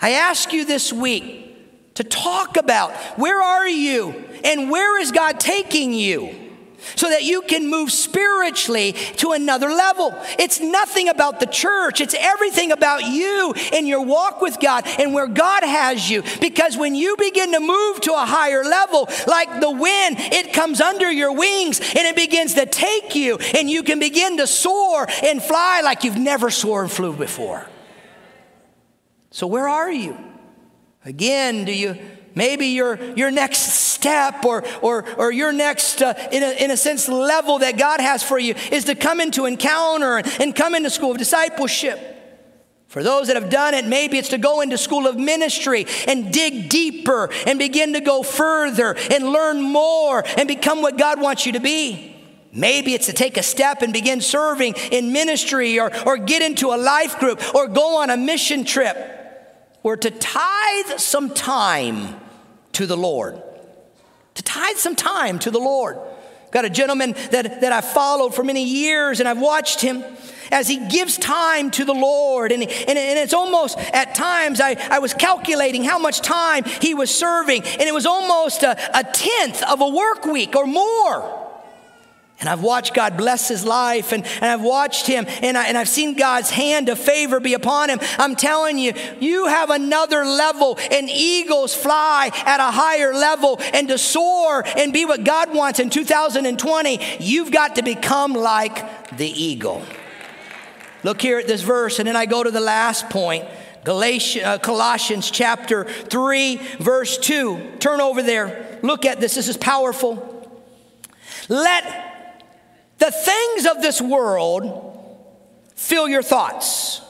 [0.00, 5.40] I ask you this week to talk about where are you and where is God
[5.40, 6.47] taking you?
[6.96, 10.14] So that you can move spiritually to another level.
[10.38, 15.14] It's nothing about the church, it's everything about you and your walk with God and
[15.14, 16.22] where God has you.
[16.40, 20.80] Because when you begin to move to a higher level, like the wind, it comes
[20.80, 25.06] under your wings and it begins to take you, and you can begin to soar
[25.22, 27.66] and fly like you've never soared and flew before.
[29.30, 30.16] So, where are you?
[31.04, 31.98] Again, do you
[32.38, 36.76] maybe your, your next step or, or, or your next, uh, in, a, in a
[36.76, 40.88] sense, level that God has for you is to come into encounter and come into
[40.88, 42.14] school of discipleship.
[42.86, 46.32] For those that have done it, maybe it's to go into school of ministry and
[46.32, 51.44] dig deeper and begin to go further and learn more and become what God wants
[51.44, 52.14] you to be.
[52.52, 56.68] Maybe it's to take a step and begin serving in ministry or, or get into
[56.68, 58.96] a life group or go on a mission trip
[59.82, 62.16] or to tithe some time
[62.78, 63.42] to the Lord.
[64.34, 65.98] To tithe some time to the Lord.
[66.52, 70.04] Got a gentleman that, that I followed for many years, and I've watched him
[70.52, 72.52] as he gives time to the Lord.
[72.52, 76.94] And, and, and it's almost at times, I, I was calculating how much time he
[76.94, 81.37] was serving, and it was almost a, a tenth of a work week or more.
[82.40, 85.76] And I've watched God bless his life and, and I've watched him and, I, and
[85.76, 87.98] I've seen God's hand of favor be upon him.
[88.16, 93.88] I'm telling you, you have another level and eagles fly at a higher level and
[93.88, 99.28] to soar and be what God wants in 2020, you've got to become like the
[99.28, 99.82] eagle.
[101.02, 103.46] Look here at this verse and then I go to the last point.
[103.82, 107.78] Galatians, uh, Colossians chapter 3, verse 2.
[107.80, 108.78] Turn over there.
[108.82, 109.34] Look at this.
[109.34, 110.24] This is powerful.
[111.48, 112.07] Let
[112.98, 114.84] the things of this world
[115.74, 117.00] fill your thoughts.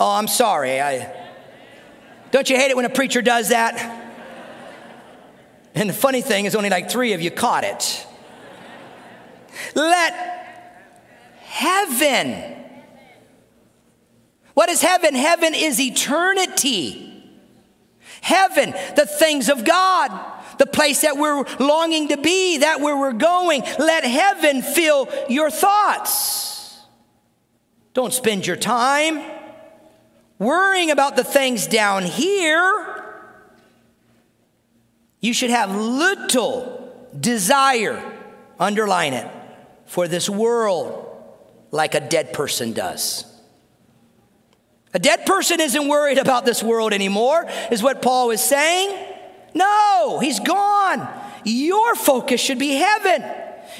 [0.00, 0.80] Oh, I'm sorry.
[0.80, 1.12] I,
[2.30, 4.06] don't you hate it when a preacher does that?
[5.74, 8.06] And the funny thing is, only like three of you caught it.
[9.74, 10.12] Let
[11.40, 12.56] heaven.
[14.54, 15.14] What is heaven?
[15.14, 17.17] Heaven is eternity.
[18.28, 20.12] Heaven, the things of God
[20.58, 23.62] the place that we're longing to be, that where we're going.
[23.78, 26.80] Let heaven fill your thoughts.
[27.94, 29.22] Don't spend your time
[30.38, 33.04] worrying about the things down here.
[35.20, 38.00] You should have little desire,
[38.58, 39.28] underline it,
[39.86, 41.04] for this world
[41.70, 43.24] like a dead person does.
[44.94, 48.96] A dead person isn't worried about this world anymore, is what Paul is saying.
[49.54, 51.08] No, he's gone.
[51.44, 53.24] Your focus should be heaven.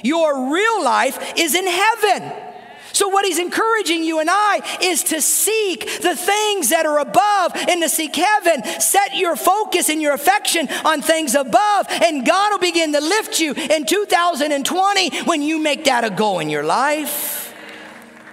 [0.02, 2.32] Your real life is in heaven.
[2.92, 7.52] So, what he's encouraging you and I is to seek the things that are above
[7.54, 8.64] and to seek heaven.
[8.80, 13.38] Set your focus and your affection on things above, and God will begin to lift
[13.38, 17.37] you in 2020 when you make that a goal in your life.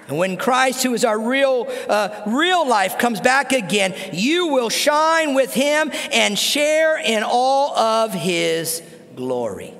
[0.08, 4.68] And when Christ, who is our real, uh, real life, comes back again, you will
[4.68, 8.82] shine with him and share in all of his
[9.16, 9.74] glory.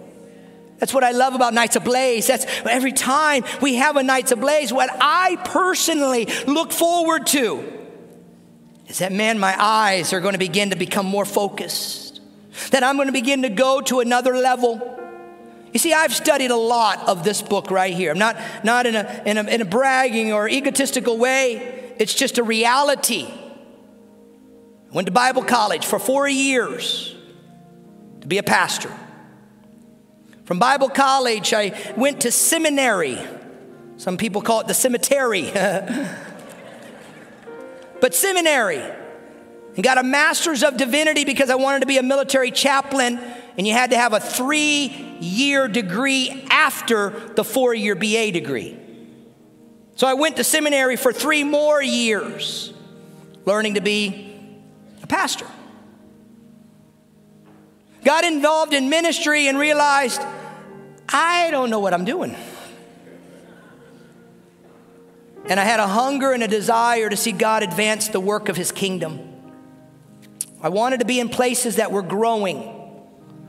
[0.78, 2.26] That's what I love about Nights Ablaze.
[2.26, 7.72] That's every time we have a Nights Ablaze, what I personally look forward to
[8.88, 12.20] is that, man, my eyes are going to begin to become more focused,
[12.70, 15.00] that I'm going to begin to go to another level.
[15.76, 18.10] You see, I've studied a lot of this book right here.
[18.10, 22.38] I'm not, not in, a, in, a, in a bragging or egotistical way, it's just
[22.38, 23.26] a reality.
[23.26, 27.14] I went to Bible college for four years
[28.22, 28.90] to be a pastor.
[30.46, 33.18] From Bible college, I went to seminary.
[33.98, 35.50] Some people call it the cemetery.
[38.00, 38.82] but seminary.
[39.74, 43.20] And got a master's of divinity because I wanted to be a military chaplain,
[43.58, 48.78] and you had to have a three year degree after the four year BA degree.
[49.96, 52.72] So I went to seminary for three more years,
[53.44, 54.38] learning to be
[55.02, 55.46] a pastor
[58.06, 60.22] got involved in ministry and realized,
[61.08, 62.36] I don't know what I'm doing.
[65.48, 68.56] And I had a hunger and a desire to see God advance the work of
[68.56, 69.18] His kingdom.
[70.62, 72.75] I wanted to be in places that were growing.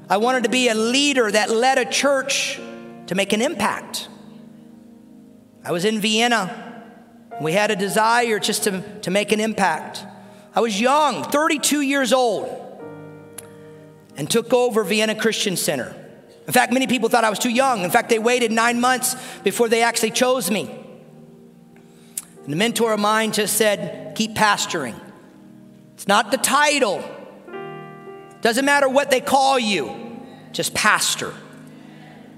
[0.10, 2.60] I wanted to be a leader that led a church
[3.08, 4.08] to make an impact.
[5.64, 6.84] I was in Vienna.
[7.42, 10.06] We had a desire just to, to make an impact.
[10.56, 12.64] I was young, 32 years old
[14.16, 15.96] and took over Vienna Christian Center.
[16.48, 17.84] In fact, many people thought I was too young.
[17.84, 20.74] In fact, they waited nine months before they actually chose me.
[22.46, 25.00] And a mentor of mine just said, Keep pastoring.
[25.94, 27.04] It's not the title,
[28.48, 29.94] doesn't matter what they call you,
[30.54, 31.34] just pastor.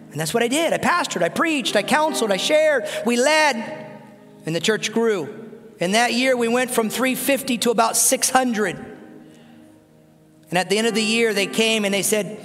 [0.09, 0.73] And that's what I did.
[0.73, 4.01] I pastored, I preached, I counseled, I shared, we led,
[4.43, 5.61] and the church grew.
[5.79, 8.75] In that year, we went from 350 to about 600.
[10.49, 12.41] And at the end of the year, they came and they said,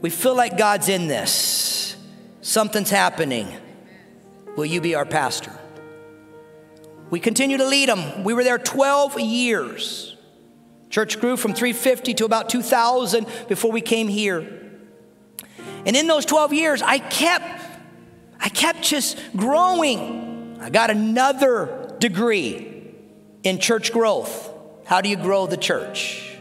[0.00, 1.96] We feel like God's in this.
[2.40, 3.52] Something's happening.
[4.56, 5.58] Will you be our pastor?
[7.10, 8.22] We continue to lead them.
[8.22, 10.16] We were there 12 years.
[10.90, 14.58] Church grew from 350 to about 2,000 before we came here.
[15.84, 17.62] And in those 12 years, I kept,
[18.40, 20.58] I kept just growing.
[20.60, 22.92] I got another degree
[23.42, 24.52] in church growth.
[24.86, 26.36] How do you grow the church?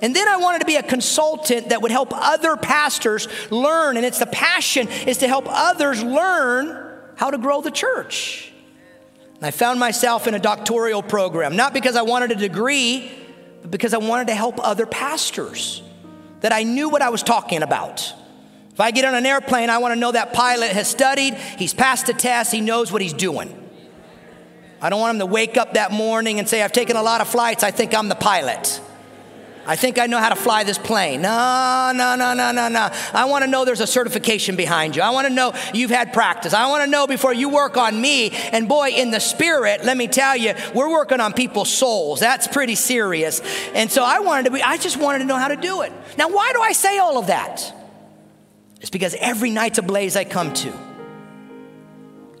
[0.00, 3.96] And then I wanted to be a consultant that would help other pastors learn.
[3.96, 8.51] And it's the passion is to help others learn how to grow the church.
[9.44, 13.10] I found myself in a doctoral program, not because I wanted a degree,
[13.62, 15.82] but because I wanted to help other pastors,
[16.40, 18.12] that I knew what I was talking about.
[18.72, 21.74] If I get on an airplane, I want to know that pilot has studied, he's
[21.74, 23.58] passed the test, he knows what he's doing.
[24.80, 27.20] I don't want him to wake up that morning and say, I've taken a lot
[27.20, 28.80] of flights, I think I'm the pilot.
[29.64, 31.22] I think I know how to fly this plane.
[31.22, 32.90] No, no, no, no, no, no.
[33.12, 35.02] I want to know there's a certification behind you.
[35.02, 36.52] I want to know you've had practice.
[36.52, 38.30] I want to know before you work on me.
[38.30, 42.18] And boy, in the spirit, let me tell you, we're working on people's souls.
[42.18, 43.40] That's pretty serious.
[43.72, 45.92] And so I wanted to be, I just wanted to know how to do it.
[46.18, 47.72] Now, why do I say all of that?
[48.80, 50.72] It's because every Nights Ablaze I come to,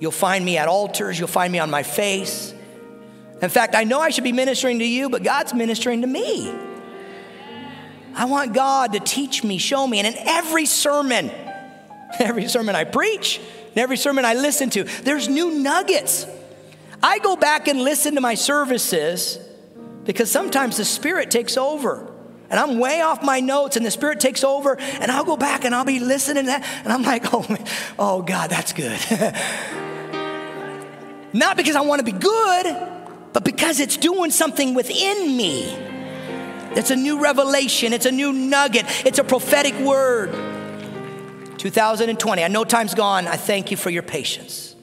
[0.00, 2.52] you'll find me at altars, you'll find me on my face.
[3.40, 6.71] In fact, I know I should be ministering to you, but God's ministering to me.
[8.14, 9.98] I want God to teach me, show me.
[9.98, 11.30] And in every sermon,
[12.18, 16.26] every sermon I preach, and every sermon I listen to, there's new nuggets.
[17.02, 19.38] I go back and listen to my services
[20.04, 22.08] because sometimes the Spirit takes over.
[22.50, 25.64] And I'm way off my notes, and the Spirit takes over, and I'll go back
[25.64, 27.46] and I'll be listening to that, and I'm like, oh,
[27.98, 29.00] oh God, that's good.
[31.32, 32.76] Not because I want to be good,
[33.32, 35.91] but because it's doing something within me.
[36.74, 40.32] It's a new revelation, it's a new nugget, it's a prophetic word.
[41.58, 43.28] 2020, I know time's gone.
[43.28, 44.74] I thank you for your patience.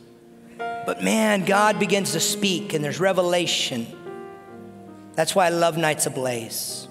[0.58, 3.86] But man, God begins to speak and there's revelation.
[5.16, 6.88] That's why I love Nights Ablaze.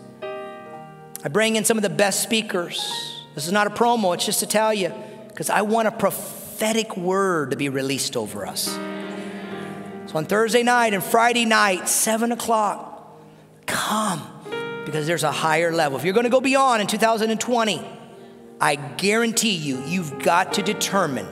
[1.25, 2.79] I bring in some of the best speakers.
[3.35, 4.93] This is not a promo, it's just to tell you,
[5.29, 8.67] because I want a prophetic word to be released over us.
[10.07, 13.19] So on Thursday night and Friday night, 7 o'clock,
[13.67, 14.21] come
[14.89, 15.99] because there's a higher level.
[15.99, 17.87] If you're going to go beyond in 2020,
[18.59, 21.29] I guarantee you, you've got to determine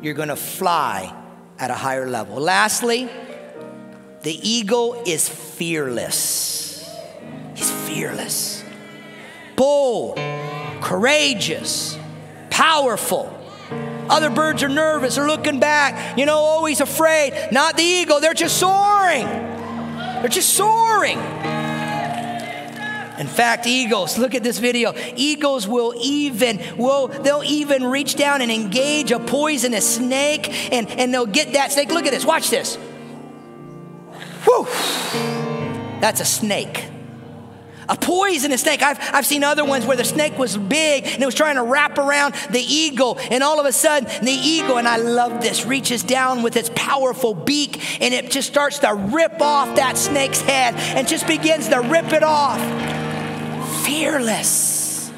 [0.00, 1.12] you're going to fly
[1.58, 2.36] at a higher level.
[2.36, 3.10] Lastly,
[4.22, 6.88] the eagle is fearless.
[7.56, 8.62] He's fearless,
[9.56, 10.16] bold,
[10.80, 11.98] courageous,
[12.50, 13.36] powerful.
[14.08, 17.48] Other birds are nervous, they're looking back, you know, always afraid.
[17.50, 19.26] Not the eagle, they're just soaring.
[19.26, 21.18] They're just soaring.
[23.18, 24.94] In fact, eagles, look at this video.
[25.16, 31.12] Eagles will even, will they'll even reach down and engage a poisonous snake and, and
[31.12, 31.90] they'll get that snake.
[31.90, 32.76] Look at this, watch this.
[34.44, 34.66] Whew.
[36.00, 36.86] That's a snake.
[37.88, 38.80] A poisonous snake.
[38.80, 41.62] I've, I've seen other ones where the snake was big and it was trying to
[41.62, 45.66] wrap around the eagle, and all of a sudden, the eagle, and I love this,
[45.66, 50.40] reaches down with its powerful beak and it just starts to rip off that snake's
[50.40, 53.01] head and just begins to rip it off.
[53.84, 55.10] Fearless.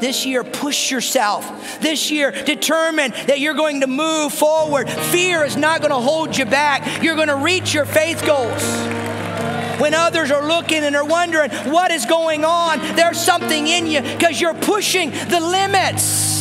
[0.00, 1.80] This year, push yourself.
[1.80, 4.90] This year, determine that you're going to move forward.
[4.90, 7.02] Fear is not going to hold you back.
[7.02, 8.62] You're going to reach your faith goals.
[9.80, 14.02] When others are looking and are wondering what is going on, there's something in you
[14.02, 16.33] because you're pushing the limits.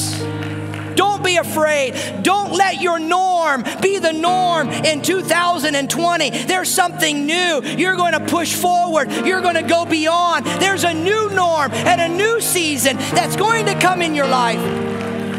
[0.95, 1.93] Don't be afraid.
[2.23, 6.29] Don't let your norm be the norm in 2020.
[6.29, 7.61] There's something new.
[7.63, 9.11] You're going to push forward.
[9.11, 10.45] You're going to go beyond.
[10.45, 14.59] There's a new norm and a new season that's going to come in your life.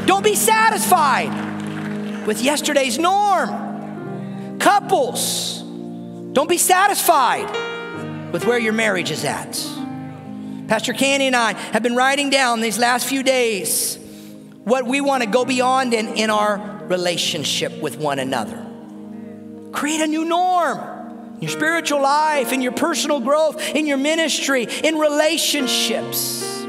[0.06, 4.58] Don't be satisfied with yesterday's norm.
[4.58, 5.62] Couples,
[6.32, 7.50] don't be satisfied
[8.32, 9.52] with where your marriage is at.
[10.68, 13.98] Pastor Candy and I have been writing down these last few days
[14.64, 18.66] what we want to go beyond in, in our relationship with one another.
[19.72, 20.78] Create a new norm
[21.34, 26.64] in your spiritual life, in your personal growth, in your ministry, in relationships.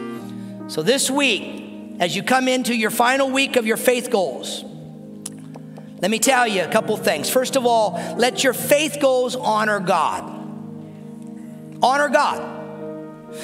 [0.67, 4.63] So, this week, as you come into your final week of your faith goals,
[6.01, 7.29] let me tell you a couple things.
[7.29, 10.23] First of all, let your faith goals honor God.
[11.81, 12.51] Honor God.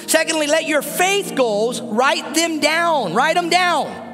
[0.08, 3.14] Secondly, let your faith goals write them down.
[3.14, 4.11] Write them down.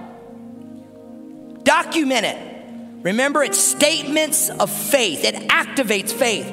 [1.68, 3.04] Document it.
[3.04, 6.50] Remember, it's statements of faith, it activates faith.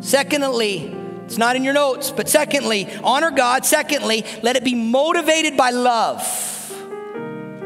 [0.00, 3.66] Secondly, it's not in your notes, but secondly, honor God.
[3.66, 6.22] Secondly, let it be motivated by love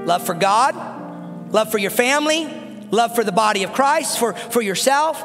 [0.06, 2.46] love for God, love for your family,
[2.90, 5.22] love for the body of Christ, for, for yourself.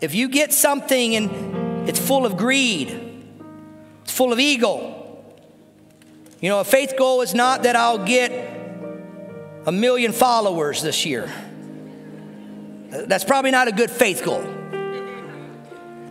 [0.00, 2.88] If you get something and it's full of greed,
[4.02, 5.22] it's full of ego.
[6.40, 8.53] You know, a faith goal is not that I'll get
[9.66, 11.30] a million followers this year.
[12.90, 14.42] That's probably not a good faith goal.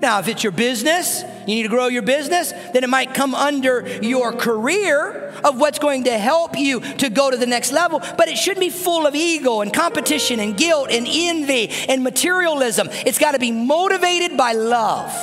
[0.01, 3.33] Now, if it's your business, you need to grow your business, then it might come
[3.33, 7.99] under your career of what's going to help you to go to the next level,
[8.17, 12.89] but it shouldn't be full of ego and competition and guilt and envy and materialism.
[12.91, 15.13] It's got to be motivated by love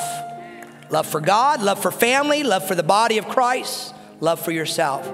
[0.89, 5.07] love for God, love for family, love for the body of Christ, love for yourself.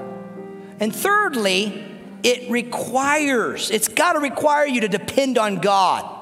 [0.81, 1.96] And thirdly,
[2.27, 6.13] it requires, it's got to require you to depend on God.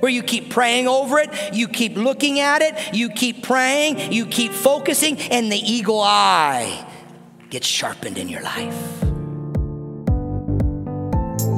[0.00, 4.24] Where you keep praying over it, you keep looking at it, you keep praying, you
[4.24, 6.90] keep focusing, and the eagle eye
[7.50, 9.01] gets sharpened in your life.